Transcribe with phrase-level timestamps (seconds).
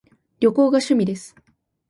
[0.39, 1.35] 旅行が趣味です